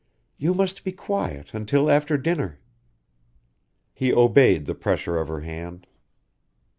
"You 0.35 0.55
must 0.55 0.83
be 0.83 0.93
quiet, 0.93 1.53
until 1.53 1.87
after 1.87 2.17
dinner." 2.17 2.59
He 3.93 4.11
obeyed 4.11 4.65
the 4.65 4.73
pressure 4.73 5.15
of 5.15 5.27
her 5.27 5.41
hand. 5.41 5.85